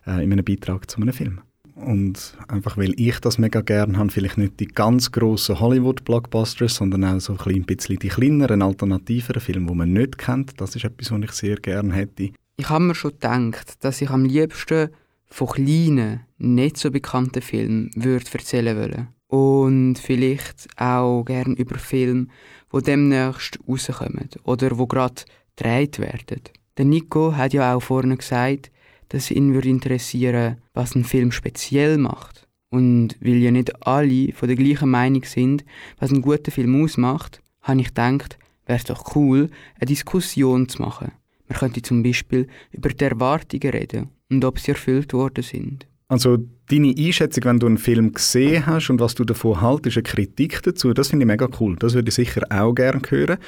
[0.07, 1.41] äh, in einem Beitrag zu einem Film.
[1.83, 7.05] Und einfach weil ich das mega gerne habe, vielleicht nicht die ganz grossen Hollywood-Blockbusters, sondern
[7.05, 10.61] auch so ein bisschen die kleineren, alternativeren Filme, die man nicht kennt.
[10.61, 12.30] Das ist etwas, was ich sehr gerne hätte.
[12.57, 14.91] Ich habe mir schon gedacht, dass ich am liebsten
[15.26, 19.09] von kleinen, nicht so bekannten Filmen würde erzählen wollen.
[19.26, 22.26] Und vielleicht auch gerne über Filme,
[22.72, 25.22] die demnächst rauskommen oder wo gerade
[25.57, 26.43] gedreht werden.
[26.76, 28.70] Der Nico hat ja auch vorne gesagt,
[29.12, 32.48] dass ihn würde interessieren, was ein Film speziell macht.
[32.70, 35.66] Und weil ja nicht alle von der gleichen Meinung sind,
[35.98, 40.80] was ein guter Film ausmacht, habe ich gedacht, wäre es doch cool, eine Diskussion zu
[40.80, 41.12] machen.
[41.46, 45.86] Man könnte zum Beispiel über die Erwartungen reden und ob sie erfüllt worden sind.
[46.12, 46.36] Also
[46.68, 50.62] deine Einschätzung, wenn du einen Film gesehen hast und was du davon haltest, eine Kritik
[50.62, 51.74] dazu, das finde ich mega cool.
[51.76, 53.38] Das würde ich sicher auch gerne hören.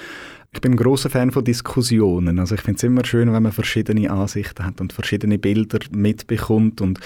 [0.51, 2.39] Ich bin ein großer Fan von Diskussionen.
[2.39, 6.81] Also ich finde es immer schön, wenn man verschiedene Ansichten hat und verschiedene Bilder mitbekommt.
[6.81, 7.01] Und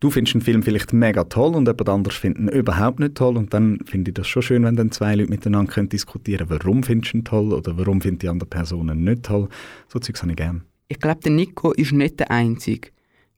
[0.00, 3.36] du findest einen Film vielleicht mega toll und jemand anderes findet ihn überhaupt nicht toll.
[3.36, 6.60] Und dann finde ich das schon schön, wenn dann zwei Leute miteinander können diskutieren können,
[6.60, 9.48] warum findest du ihn toll oder warum findet die andere Person ihn nicht toll.
[9.86, 10.62] So Zeugs habe ich gerne.
[10.88, 12.88] Ich glaube, der Nico ist nicht der Einzige,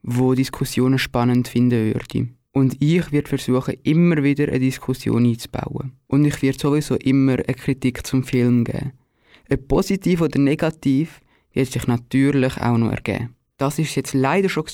[0.06, 2.28] der Diskussionen spannend finden würde.
[2.52, 5.92] Und ich werde versuchen, immer wieder eine Diskussion einzubauen.
[6.06, 8.92] Und ich werde sowieso immer eine Kritik zum Film geben.
[9.50, 11.20] Ob positiv oder negativ,
[11.52, 13.34] wird sich natürlich auch noch ergeben.
[13.58, 14.64] Das ist jetzt leider schon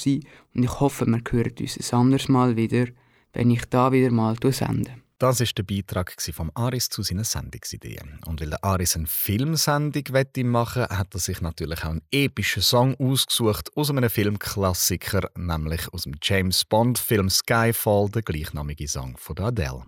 [0.54, 2.86] und ich hoffe, wir hören uns ein anderes Mal wieder,
[3.32, 4.90] wenn ich da wieder mal sende.
[5.22, 8.18] Das ist der Beitrag von Aris zu seinen Sendungsideen.
[8.26, 10.02] Und weil der Aris eine Filmsendung
[10.50, 15.82] machen will, hat er sich natürlich auch einen epischen Song ausgesucht aus einem Filmklassiker, nämlich
[15.92, 19.84] aus dem James Bond-Film Skyfall, der gleichnamige Song von Adele.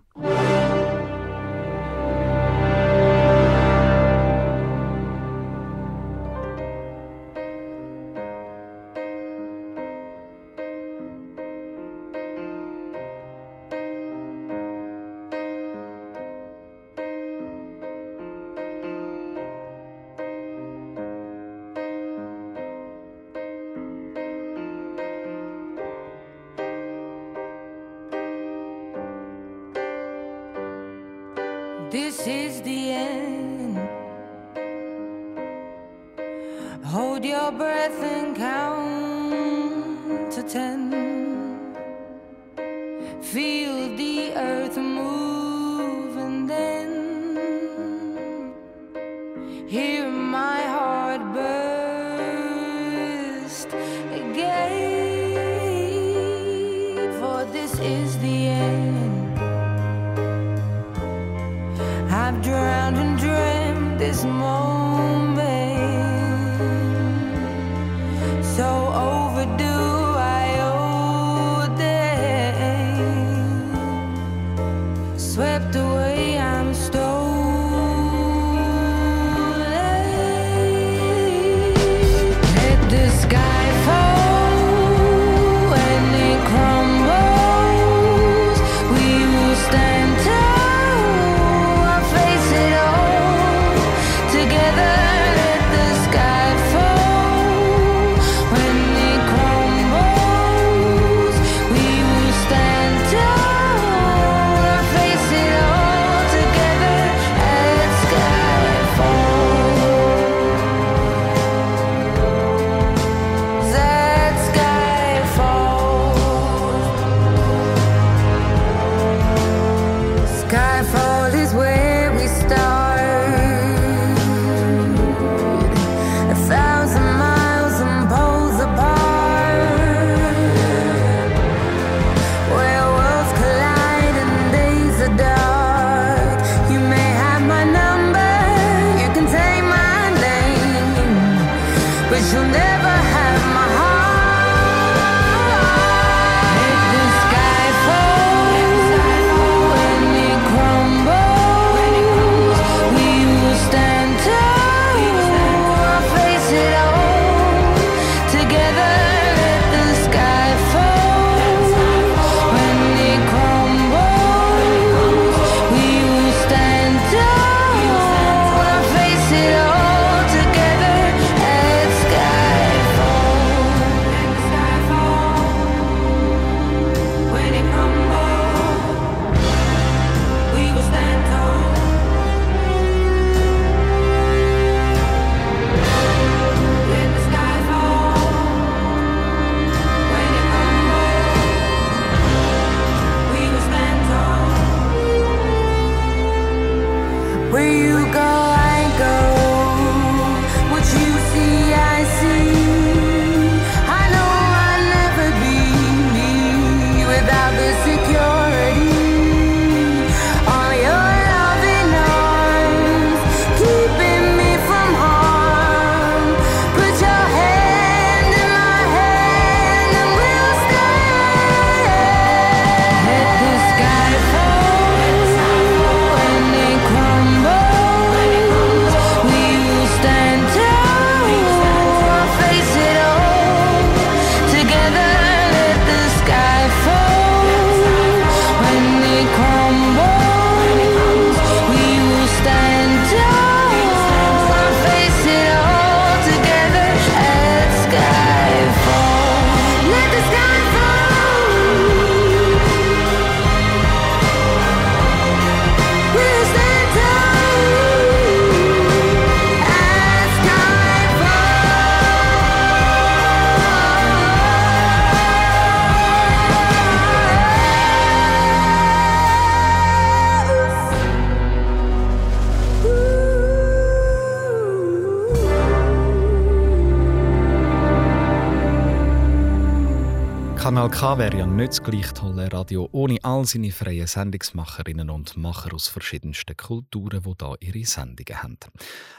[280.95, 285.73] K wäre ja nicht das gleich tolle Radio ohne all seine freien Sendungsmacherinnen und Macher
[285.73, 288.57] aus verschiedensten Kulturen, die da ihre Sendungen haben.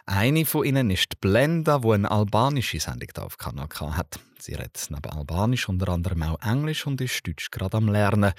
[0.07, 4.19] Eine von ihnen ist Blenda, die eine albanische Sendung auf Kanal K hat.
[4.39, 8.33] Sie redet neben Albanisch unter anderem auch Englisch und ist Deutsch gerade am Lernen.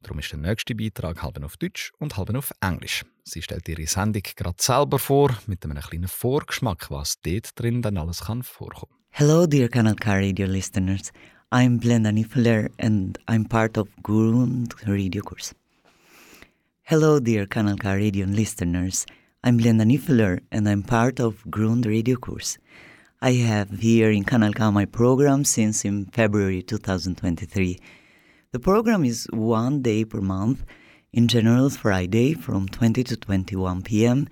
[0.00, 3.04] Darum ist der nächste Beitrag halb auf Deutsch und halb auf Englisch.
[3.24, 7.98] Sie stellt ihre Sendung gerade selber vor, mit einem kleinen Vorgeschmack, was dort drin dann
[7.98, 8.94] alles kann vorkommen.
[9.10, 11.12] Hello, dear Kanal K radio listeners.
[11.54, 15.54] I'm Blenda Niffler and I'm part of Grund Radio Course.
[16.82, 19.06] Hello, dear Kanal radio listeners.
[19.44, 22.58] I'm Blenda Niffler and I'm part of Grund Radio Course.
[23.22, 27.78] I have here in Kanal my program since in February 2023.
[28.50, 30.64] The program is one day per month,
[31.12, 34.26] in general Friday from 20 to 21 p.m.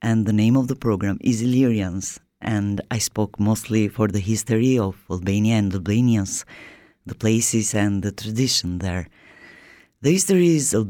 [0.00, 4.78] And the name of the program is Illyrians, and I spoke mostly for the history
[4.78, 6.44] of Albania and Albanians,
[7.06, 9.08] the places and the tradition there.
[10.00, 10.84] The history is uh,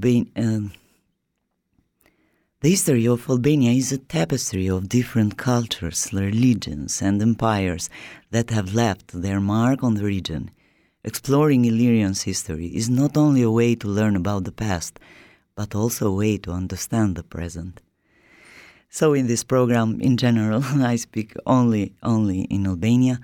[2.60, 7.88] the history of Albania is a tapestry of different cultures, religions, and empires
[8.30, 10.50] that have left their mark on the region.
[11.04, 14.98] Exploring Illyrians' history is not only a way to learn about the past,
[15.54, 17.80] but also a way to understand the present.
[18.90, 23.20] So in this program, in general, I speak only only in Albania,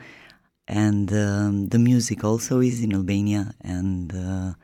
[0.69, 3.55] and um, the music also is in Albania.
[3.61, 4.55] And uh,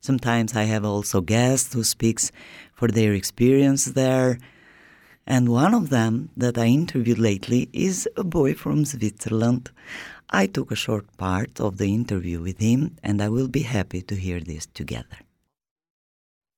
[0.00, 2.32] sometimes I have also guests who speaks
[2.74, 4.38] for their experience there.
[5.26, 9.70] And one of them that I interviewed lately is a boy from Switzerland.
[10.30, 14.02] I took a short part of the interview with him, and I will be happy
[14.02, 15.18] to hear this together.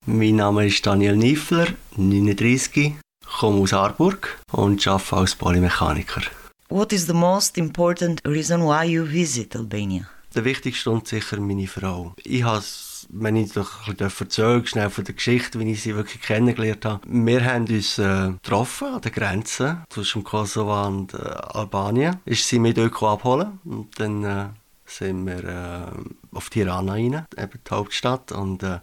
[0.07, 3.02] Mein Name ist Daniel Niffler, 39,
[3.39, 6.23] komme aus Aarburg und arbeite als Polymechaniker.
[6.69, 10.07] What is the most important reason why you visit Albania?
[10.35, 12.15] Der wichtigste Grund sicher meine Frau.
[12.25, 12.63] Ich habe
[13.11, 17.01] wenn ich doch ein bisschen schnell von der Geschichte, wie ich sie wirklich kennengelernt habe.
[17.07, 22.17] Wir haben uns äh, getroffen an der Grenze zwischen Kosovo und äh, Albanien.
[22.25, 24.47] Ist sie mich dort abholen und dann äh,
[24.87, 28.33] sind wir äh, auf Tirana rein, eben die Hauptstadt.
[28.33, 28.81] Und äh,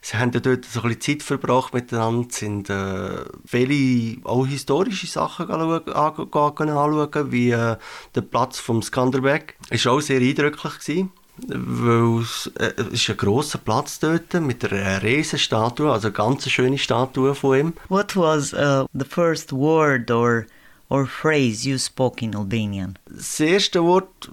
[0.00, 5.50] sie haben dort so ein bisschen Zeit verbracht miteinander, sind äh, viele auch historische Sachen
[5.50, 7.76] anschauen, anschauen wie äh,
[8.14, 9.56] der Platz vom Skanderbeg.
[9.70, 10.78] Es war auch sehr eindrücklich.
[10.78, 11.12] Gewesen
[11.48, 16.12] weil es, äh, es ist ein grosser Platz dort mit einer riesen Statue, also eine
[16.12, 17.72] ganz schöne Statue von ihm.
[17.88, 20.46] What was uh, the first word or,
[20.88, 22.98] or phrase you spoke in Albanian?
[23.06, 24.30] Das erste Wort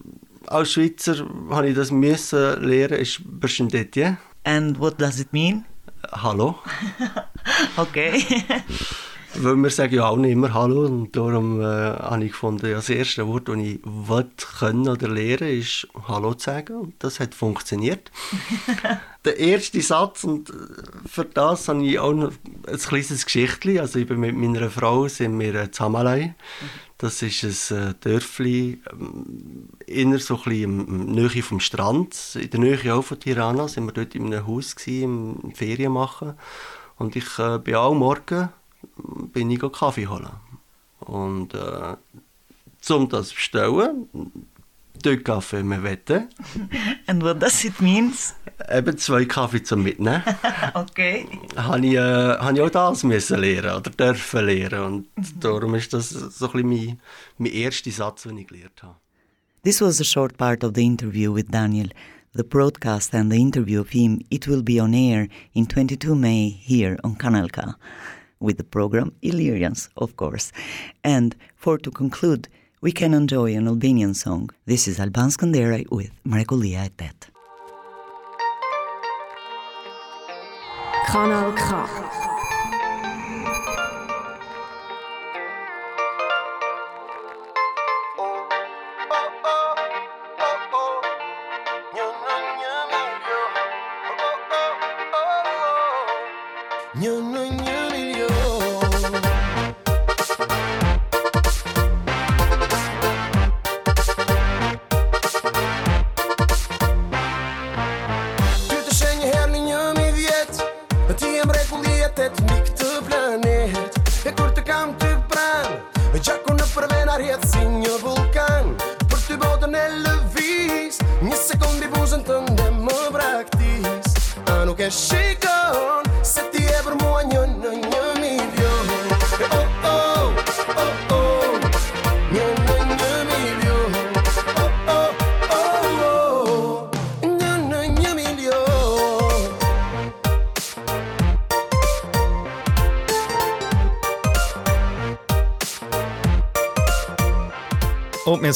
[0.49, 4.17] als Schweizer habe ich das müssen lernen, ist «Beshendetje».
[4.43, 5.65] And what does it mean?
[6.11, 6.55] Hallo.
[7.77, 8.23] okay.
[9.35, 12.77] Weil wir sagen ja auch nicht immer Hallo und darum äh, habe ich gefunden, ja,
[12.77, 14.25] das erste Wort, das ich will,
[14.57, 18.11] können oder lernen ist Hallo zu sagen und das hat funktioniert.
[19.25, 20.51] der erste Satz und
[21.05, 22.31] für das habe ich auch noch
[22.67, 26.33] ein kleines Geschichtchen, also ich bin mit meiner Frau sind wir in Zamalai.
[26.99, 28.81] Das ist ein Dörfli,
[29.85, 33.93] inner so ein bisschen Nähe vom Strand, in der Nähe auch von Tirana, sind wir
[33.93, 36.33] dort in einem Haus gewesen, im Ferien machen
[36.97, 38.49] und ich äh, bin auch morgen
[39.33, 40.29] bin ich Kaffee holen.
[40.99, 41.95] Und äh,
[42.81, 44.09] zum das bestellen,
[45.05, 46.27] dort Kaffee mehr wette.
[47.07, 48.13] And what does it mean?
[48.69, 50.23] Eben zwei Kaffee zum Mitnehmen.
[50.73, 51.27] okay.
[51.55, 54.83] Habe ich, äh, habe ich auch das müssen lernen oder dürfen lernen.
[54.83, 55.39] Und mhm.
[55.39, 56.99] darum ist das so ein bisschen mein,
[57.37, 58.95] mein erster Satz, den ich gelernt habe.
[59.63, 61.89] This was a short part of the interview with Daniel.
[62.33, 66.49] The broadcast and the interview of him, it will be on air in 22 May
[66.49, 67.61] here on Kanal K.
[68.39, 70.51] with the program Illyrians, of course.
[71.03, 72.47] And for to conclude,
[72.81, 74.49] we can enjoy an Albanian song.
[74.65, 77.29] This is Alban Skanderaj with Mrekullia e Tet.
[81.07, 82.28] Kanal K.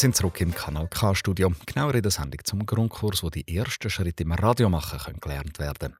[0.03, 4.23] sind zurück im Kanal K-Studio, genauer in der Sendung zum Grundkurs, wo die ersten Schritte
[4.23, 5.95] im Radio machen können gelernt werden.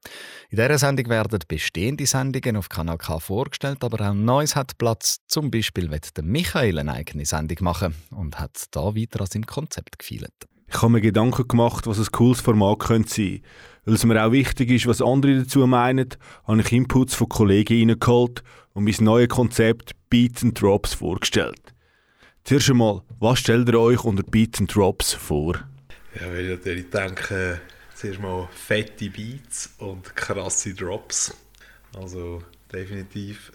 [0.50, 5.20] In dieser Sendung werden bestehende Sendungen auf Kanal K vorgestellt, aber auch Neues hat Platz.
[5.26, 9.46] Zum Beispiel wird der Michael eine eigene Sendung machen und hat da weiter an seinem
[9.46, 10.34] Konzept gefeilt.
[10.68, 13.40] Ich habe mir Gedanken gemacht, was ein cooles Format könnte sein.
[13.86, 16.10] Weil es mir auch wichtig ist, was andere dazu meinen,
[16.46, 18.42] habe ich Inputs von Kollegen reingeholt
[18.74, 21.73] und mein neues Konzept Beats and Drops vorgestellt.
[22.46, 25.54] Zuerst einmal, was stellt ihr euch unter Beats and Drops vor?
[26.14, 27.58] Ja, wenn ich natürlich denke,
[27.94, 31.34] zuerst mal fette Beats und krasse Drops.
[31.96, 33.50] Also definitiv.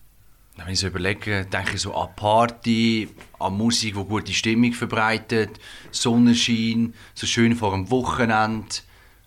[0.58, 5.60] Wenn ich so überlege, denke ich so an Party, an Musik, die gute Stimmung verbreitet,
[5.92, 8.66] Sonnenschein, so schön vor dem Wochenende.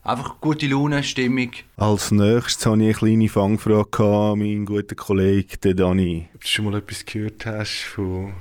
[0.03, 1.53] Einfach gute Laune, Stimmung.
[1.77, 6.29] Als nächstes habe ich eine kleine Fangfrage an meinen guten Kollegen, Dani.
[6.35, 8.33] Ob du schon mal etwas gehört hast von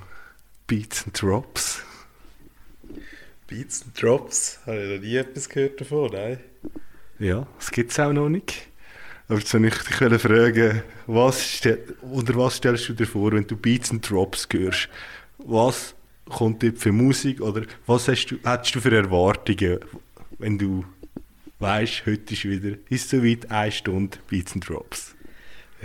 [0.72, 1.84] Beats and Drops?
[3.46, 4.58] Beats and Drops?
[4.66, 6.40] Habe ich noch nie etwas gehört davon, nein?
[7.20, 8.70] Ja, das gibt es auch noch nicht.
[9.28, 11.62] Aber jetzt wollte ich dich fragen, was
[12.02, 14.88] unter was stellst du dir vor, wenn du Beats and Drops hörst?
[15.40, 15.94] Was
[16.30, 19.80] kommt dort für Musik oder was hast du, hättest du für Erwartungen,
[20.40, 20.86] wenn du
[21.60, 25.16] weißt, heute ist wieder, ist so weit, eine Stunde Beats and Drops?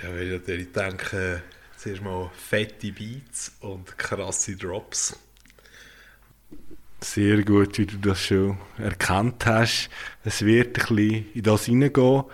[0.01, 1.43] Ja, wenn ich natürlich denke,
[1.87, 5.17] zuerst mal fette Beats und krasse Drops.
[7.01, 9.89] Sehr gut, wie du das schon erkannt hast.
[10.25, 12.25] Es wird ein bisschen in das hineingehen.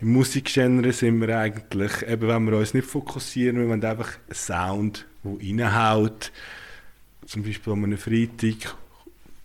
[0.00, 4.34] Im Musikgenre sind wir eigentlich, eben wenn wir uns nicht fokussieren, wir wollen einfach einen
[4.34, 6.32] Sound, der reinhaut.
[7.26, 8.76] Zum Beispiel an einem Freitag,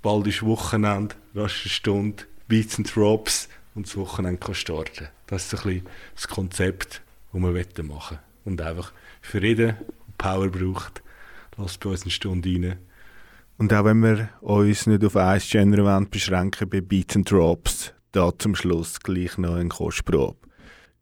[0.02, 5.10] bald ist Wochenende, rasch eine Stunde, Beats and Drops und das Wochenende kann starten.
[5.28, 7.02] Das ist ein bisschen das Konzept,
[7.34, 8.20] das wir machen wollen.
[8.46, 9.76] Und einfach für jeden,
[10.18, 11.02] Power braucht,
[11.58, 12.78] lasst bei uns eine Stunde rein.
[13.58, 18.32] Und auch wenn wir uns nicht auf ein Genre beschränken bei Beats and Drops, da
[18.38, 20.38] zum Schluss gleich noch ein Kostprobe.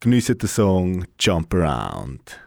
[0.00, 2.38] Geniessen den Song Jump Around.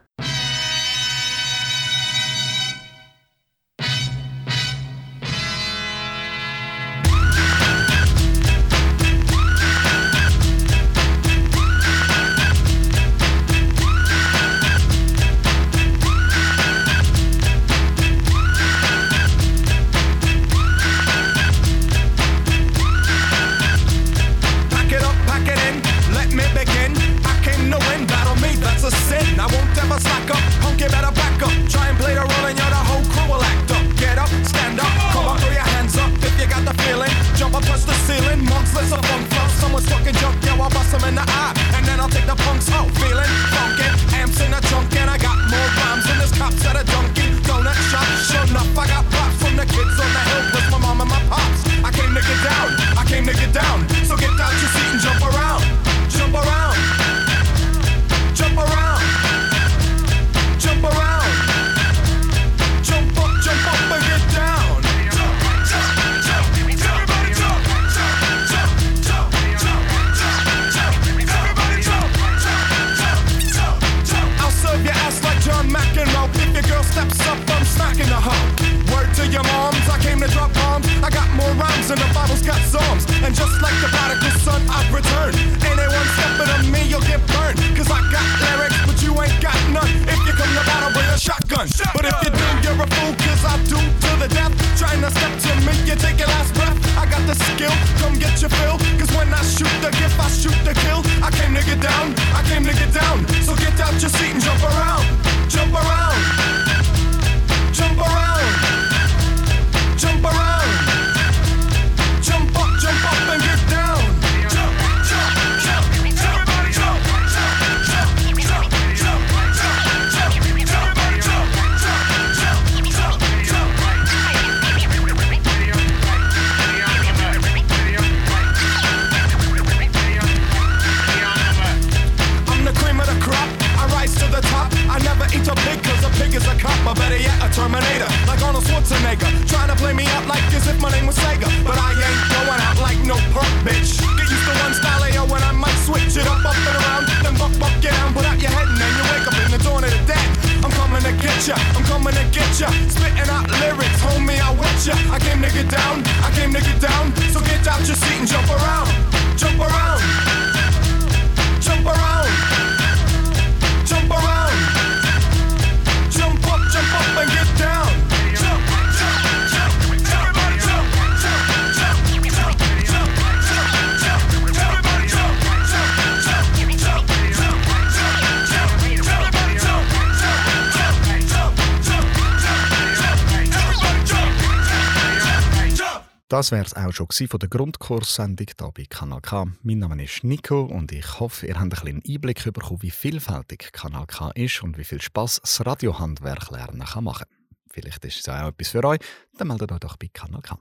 [186.44, 189.48] Das wäre es auch schon von der Grundkurssendung hier bei Kanal K.
[189.62, 194.06] Mein Name ist Nico und ich hoffe, ihr habt einen Einblick bekommen, wie vielfältig Kanal
[194.08, 197.28] K ist und wie viel Spaß das Radiohandwerk lernen kann machen.
[197.72, 199.00] Vielleicht ist es auch etwas für euch,
[199.38, 200.60] dann meldet euch doch bei Kanal K.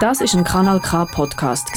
[0.00, 1.68] Das ist ein Kanal K Podcast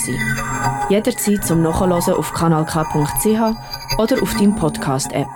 [0.89, 5.27] Jederzeit zum Nachhören auf kanalk.ch oder auf deinem Podcast App.